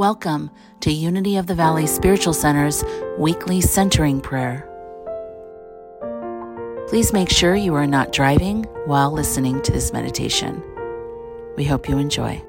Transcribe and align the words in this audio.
Welcome 0.00 0.50
to 0.80 0.90
Unity 0.90 1.36
of 1.36 1.46
the 1.46 1.54
Valley 1.54 1.86
Spiritual 1.86 2.32
Center's 2.32 2.82
weekly 3.18 3.60
centering 3.60 4.22
prayer. 4.22 4.66
Please 6.88 7.12
make 7.12 7.28
sure 7.28 7.54
you 7.54 7.74
are 7.74 7.86
not 7.86 8.10
driving 8.10 8.64
while 8.86 9.12
listening 9.12 9.60
to 9.60 9.70
this 9.70 9.92
meditation. 9.92 10.62
We 11.58 11.64
hope 11.64 11.86
you 11.86 11.98
enjoy. 11.98 12.42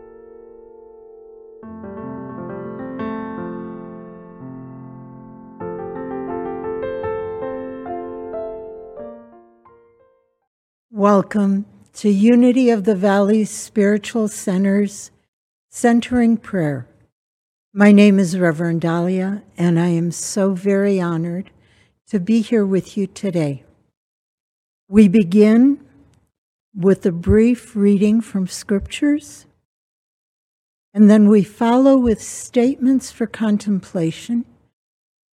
Welcome 10.89 11.65
to 11.95 12.09
Unity 12.09 12.69
of 12.69 12.85
the 12.85 12.95
Valley 12.95 13.43
Spiritual 13.43 14.29
Center's 14.29 15.11
Centering 15.69 16.37
Prayer. 16.37 16.87
My 17.73 17.93
name 17.93 18.19
is 18.19 18.37
Reverend 18.37 18.81
Dalia, 18.81 19.43
and 19.57 19.79
I 19.79 19.87
am 19.87 20.11
so 20.11 20.53
very 20.53 20.99
honored 20.99 21.51
to 22.07 22.19
be 22.19 22.41
here 22.41 22.65
with 22.65 22.97
you 22.97 23.07
today. 23.07 23.63
We 24.89 25.07
begin 25.07 25.79
with 26.75 27.05
a 27.05 27.13
brief 27.13 27.73
reading 27.73 28.19
from 28.19 28.45
scriptures, 28.45 29.45
and 30.93 31.09
then 31.09 31.29
we 31.29 31.45
follow 31.45 31.97
with 31.97 32.21
statements 32.21 33.09
for 33.09 33.25
contemplation. 33.25 34.43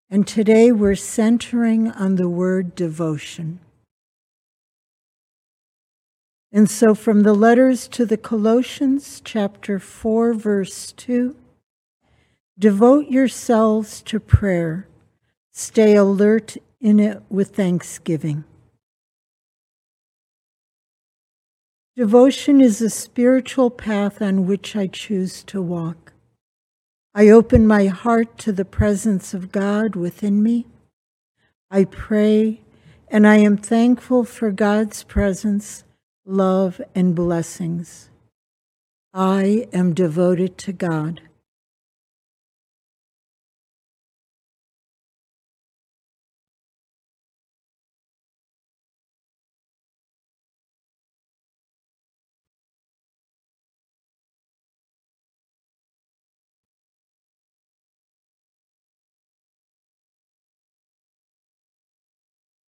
And 0.08 0.24
today 0.24 0.70
we're 0.70 0.94
centering 0.94 1.90
on 1.90 2.14
the 2.14 2.28
word 2.28 2.76
devotion. 2.76 3.58
And 6.52 6.70
so, 6.70 6.94
from 6.94 7.24
the 7.24 7.34
letters 7.34 7.88
to 7.88 8.06
the 8.06 8.16
Colossians, 8.16 9.20
chapter 9.24 9.80
4, 9.80 10.34
verse 10.34 10.92
2 10.92 11.34
Devote 12.58 13.06
yourselves 13.08 14.02
to 14.02 14.18
prayer. 14.18 14.88
Stay 15.52 15.94
alert 15.94 16.56
in 16.80 16.98
it 16.98 17.22
with 17.30 17.54
thanksgiving. 17.54 18.42
Devotion 21.96 22.60
is 22.60 22.80
a 22.80 22.90
spiritual 22.90 23.70
path 23.70 24.20
on 24.20 24.46
which 24.46 24.74
I 24.74 24.88
choose 24.88 25.44
to 25.44 25.62
walk. 25.62 26.12
I 27.14 27.28
open 27.28 27.64
my 27.64 27.86
heart 27.86 28.38
to 28.38 28.52
the 28.52 28.64
presence 28.64 29.34
of 29.34 29.52
God 29.52 29.94
within 29.94 30.42
me. 30.42 30.66
I 31.70 31.84
pray, 31.84 32.62
and 33.06 33.24
I 33.24 33.36
am 33.36 33.56
thankful 33.56 34.24
for 34.24 34.50
God's 34.50 35.04
presence, 35.04 35.84
love, 36.24 36.80
and 36.92 37.14
blessings. 37.14 38.10
I 39.14 39.68
am 39.72 39.94
devoted 39.94 40.58
to 40.58 40.72
God. 40.72 41.20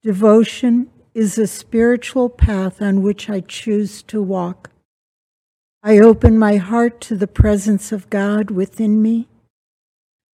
Devotion 0.02 0.88
is 1.12 1.36
a 1.36 1.46
spiritual 1.46 2.30
path 2.30 2.80
on 2.80 3.02
which 3.02 3.28
I 3.28 3.40
choose 3.40 4.02
to 4.04 4.22
walk. 4.22 4.70
I 5.82 5.98
open 5.98 6.38
my 6.38 6.56
heart 6.56 7.02
to 7.02 7.16
the 7.16 7.26
presence 7.26 7.92
of 7.92 8.08
God 8.08 8.50
within 8.50 9.02
me. 9.02 9.28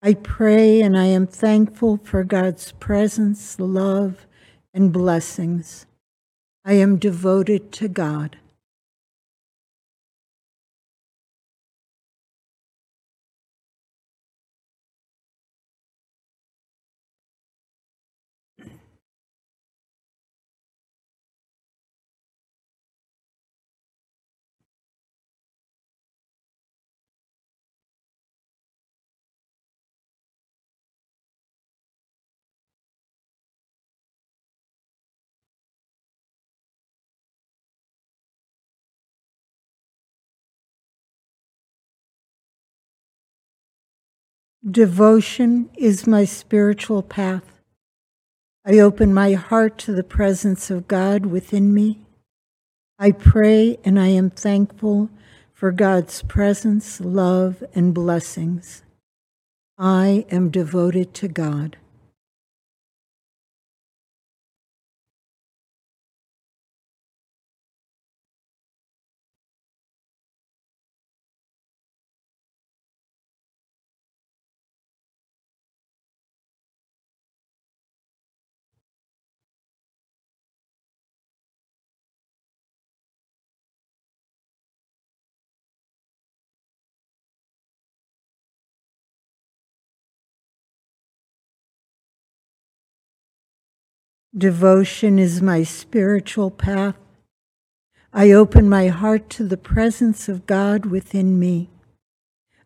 I 0.00 0.14
pray 0.14 0.80
and 0.80 0.96
I 0.96 1.06
am 1.06 1.26
thankful 1.26 1.98
for 2.04 2.22
God's 2.22 2.72
presence, 2.78 3.58
love, 3.58 4.26
and 4.72 4.92
blessings. 4.92 5.86
I 6.64 6.74
am 6.74 6.96
devoted 6.96 7.72
to 7.72 7.88
God. 7.88 8.38
Devotion 44.68 45.70
is 45.76 46.08
my 46.08 46.24
spiritual 46.24 47.00
path. 47.00 47.60
I 48.64 48.80
open 48.80 49.14
my 49.14 49.34
heart 49.34 49.78
to 49.78 49.92
the 49.92 50.02
presence 50.02 50.72
of 50.72 50.88
God 50.88 51.26
within 51.26 51.72
me. 51.72 52.00
I 52.98 53.12
pray 53.12 53.78
and 53.84 53.96
I 53.96 54.08
am 54.08 54.28
thankful 54.28 55.08
for 55.54 55.70
God's 55.70 56.22
presence, 56.22 57.00
love, 57.00 57.62
and 57.76 57.94
blessings. 57.94 58.82
I 59.78 60.26
am 60.32 60.50
devoted 60.50 61.14
to 61.14 61.28
God. 61.28 61.76
Devotion 94.36 95.18
is 95.18 95.40
my 95.40 95.62
spiritual 95.62 96.50
path. 96.50 96.96
I 98.12 98.32
open 98.32 98.68
my 98.68 98.88
heart 98.88 99.30
to 99.30 99.44
the 99.44 99.56
presence 99.56 100.28
of 100.28 100.46
God 100.46 100.84
within 100.84 101.38
me. 101.38 101.70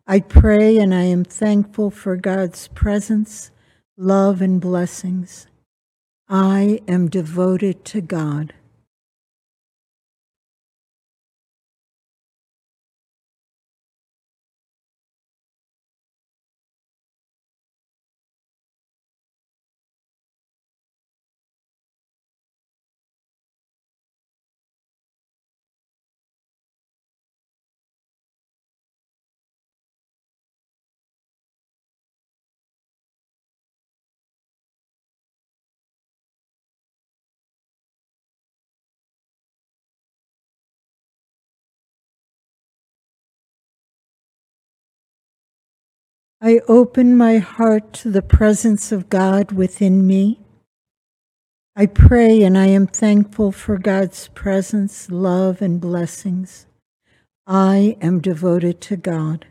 I 0.05 0.19
pray 0.19 0.77
and 0.77 0.93
I 0.93 1.03
am 1.03 1.23
thankful 1.23 1.89
for 1.89 2.17
God's 2.17 2.67
presence, 2.67 3.51
love, 3.95 4.41
and 4.41 4.59
blessings. 4.59 5.47
I 6.27 6.81
am 6.89 7.07
devoted 7.07 7.85
to 7.85 8.01
God. 8.01 8.53
I 46.43 46.59
open 46.67 47.15
my 47.15 47.37
heart 47.37 47.93
to 48.01 48.09
the 48.09 48.23
presence 48.23 48.91
of 48.91 49.09
God 49.09 49.51
within 49.51 50.07
me. 50.07 50.39
I 51.75 51.85
pray 51.85 52.41
and 52.41 52.57
I 52.57 52.65
am 52.65 52.87
thankful 52.87 53.51
for 53.51 53.77
God's 53.77 54.27
presence, 54.29 55.11
love, 55.11 55.61
and 55.61 55.79
blessings. 55.79 56.65
I 57.45 57.95
am 58.01 58.21
devoted 58.21 58.81
to 58.81 58.97
God. 58.97 59.45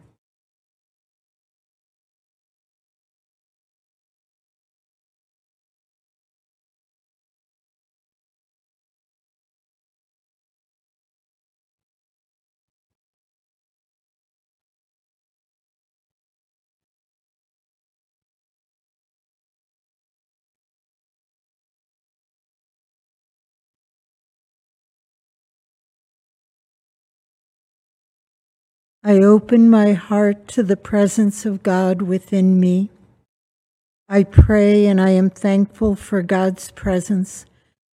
I 29.03 29.15
open 29.15 29.71
my 29.71 29.95
heart 29.95 30.47
to 30.49 30.63
the 30.63 30.77
presence 30.77 31.47
of 31.47 31.63
God 31.63 32.03
within 32.03 32.61
me. 32.61 32.91
I 34.11 34.25
pray 34.25 34.85
and 34.85 35.01
I 35.01 35.11
am 35.11 35.31
thankful 35.31 35.97
for 35.97 36.21
God's 36.21 36.71
presence, 36.73 37.47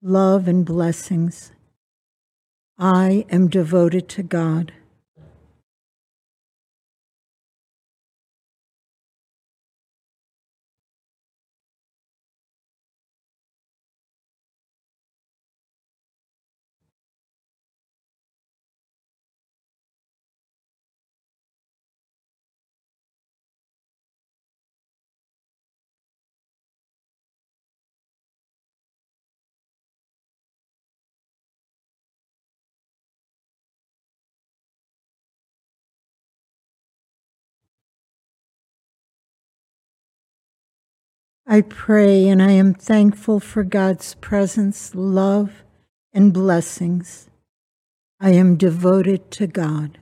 love, 0.03 0.49
and 0.49 0.67
blessings. 0.67 1.53
I 2.77 3.25
am 3.31 3.47
devoted 3.47 4.09
to 4.11 4.25
God. 4.25 4.73
I 41.49 41.61
pray 41.61 42.29
and 42.29 42.43
I 42.43 42.51
am 42.51 42.75
thankful 42.75 43.39
for 43.39 43.63
God's 43.63 44.15
presence, 44.15 44.97
love, 44.97 45.63
and 46.13 46.33
blessings. 46.33 47.31
I 48.19 48.31
am 48.31 48.57
devoted 48.57 49.31
to 49.33 49.47
God. 49.47 49.99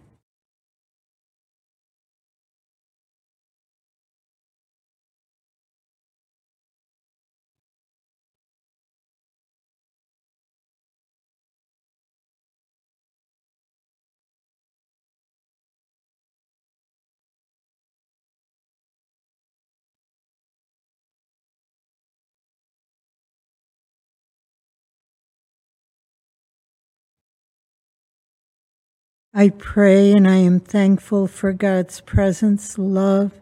I 29.37 29.49
pray 29.49 30.13
and 30.13 30.29
I 30.29 30.37
am 30.37 30.61
thankful 30.61 31.27
for 31.27 31.53
God's 31.53 32.01
presence, 32.01 32.79
love, 32.79 33.33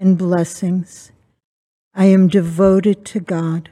and 0.00 0.16
blessings. 0.16 1.12
I 1.94 2.06
am 2.06 2.28
devoted 2.28 3.04
to 3.04 3.20
God. 3.20 3.68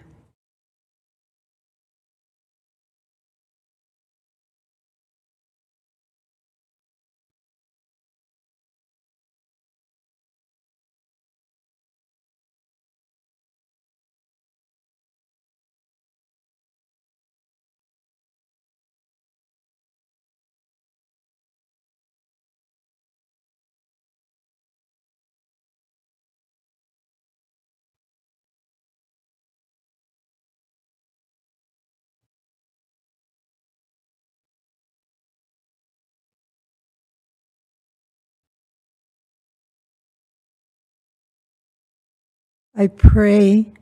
I 42.76 42.88
pray 42.88 43.72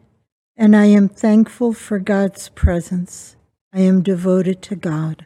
and 0.55 0.77
I 0.77 0.85
am 0.85 1.09
thankful 1.09 1.73
for 1.73 1.99
God's 1.99 2.51
presence. 2.51 3.37
I 3.73 3.81
am 3.81 4.03
devoted 4.03 4.61
to 4.63 4.77
God. 4.77 5.25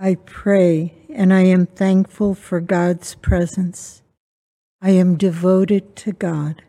I 0.00 0.14
pray 0.14 0.94
and 1.12 1.34
I 1.34 1.40
am 1.40 1.66
thankful 1.66 2.36
for 2.36 2.60
God's 2.60 3.16
presence. 3.16 4.02
I 4.80 4.90
am 4.90 5.16
devoted 5.16 5.96
to 5.96 6.12
God. 6.12 6.62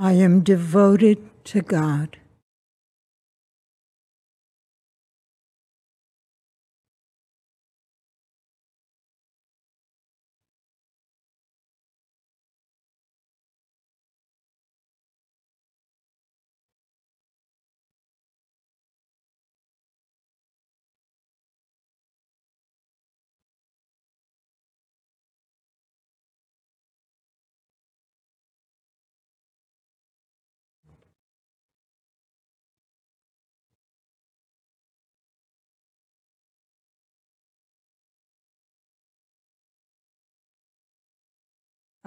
I 0.00 0.12
am 0.12 0.42
devoted 0.42 1.18
to 1.46 1.60
God. 1.60 2.18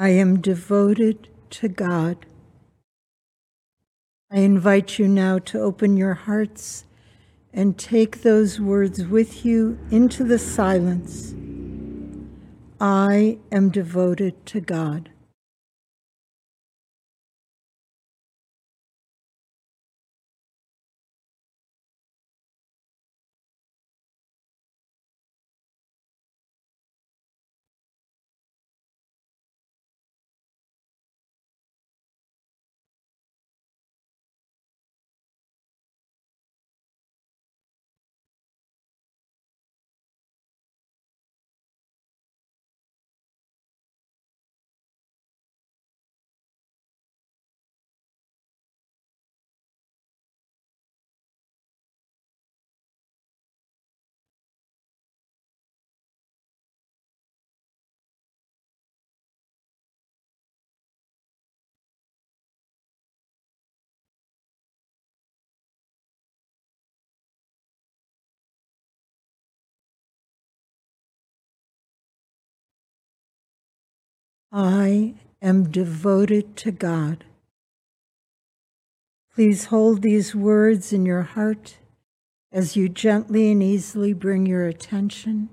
I 0.01 0.09
am 0.09 0.41
devoted 0.41 1.27
to 1.51 1.67
God. 1.67 2.25
I 4.31 4.39
invite 4.39 4.97
you 4.97 5.07
now 5.07 5.37
to 5.37 5.59
open 5.59 5.95
your 5.95 6.15
hearts 6.15 6.85
and 7.53 7.77
take 7.77 8.23
those 8.23 8.59
words 8.59 9.05
with 9.05 9.45
you 9.45 9.77
into 9.91 10.23
the 10.23 10.39
silence. 10.39 11.35
I 12.79 13.37
am 13.51 13.69
devoted 13.69 14.43
to 14.47 14.59
God. 14.59 15.10
I 74.51 75.13
am 75.41 75.71
devoted 75.71 76.57
to 76.57 76.71
God. 76.71 77.23
Please 79.33 79.65
hold 79.65 80.01
these 80.01 80.35
words 80.35 80.91
in 80.91 81.05
your 81.05 81.21
heart 81.21 81.77
as 82.51 82.75
you 82.75 82.89
gently 82.89 83.49
and 83.49 83.63
easily 83.63 84.11
bring 84.11 84.45
your 84.45 84.67
attention 84.67 85.47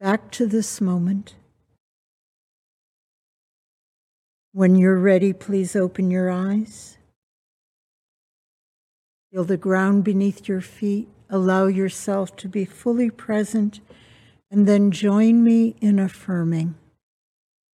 back 0.00 0.32
to 0.32 0.46
this 0.46 0.80
moment. 0.80 1.36
When 4.52 4.74
you're 4.74 4.98
ready, 4.98 5.32
please 5.32 5.76
open 5.76 6.10
your 6.10 6.28
eyes. 6.28 6.98
Feel 9.30 9.44
the 9.44 9.56
ground 9.56 10.02
beneath 10.02 10.48
your 10.48 10.60
feet. 10.60 11.08
Allow 11.30 11.66
yourself 11.66 12.34
to 12.36 12.48
be 12.48 12.64
fully 12.64 13.10
present, 13.10 13.80
and 14.50 14.66
then 14.66 14.90
join 14.90 15.44
me 15.44 15.76
in 15.80 15.98
affirming 16.00 16.74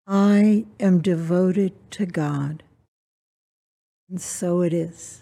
I 0.07 0.65
am 0.79 1.01
devoted 1.01 1.73
to 1.91 2.05
God. 2.05 2.63
And 4.09 4.19
so 4.19 4.61
it 4.61 4.73
is. 4.73 5.21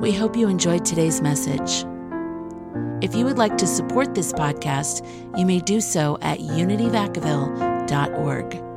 We 0.00 0.12
hope 0.12 0.36
you 0.36 0.48
enjoyed 0.48 0.84
today's 0.84 1.20
message. 1.20 1.84
If 3.02 3.14
you 3.14 3.24
would 3.24 3.38
like 3.38 3.56
to 3.58 3.66
support 3.66 4.14
this 4.14 4.32
podcast, 4.32 5.06
you 5.38 5.46
may 5.46 5.60
do 5.60 5.80
so 5.80 6.18
at 6.20 6.38
unityvacaville.org. 6.38 8.69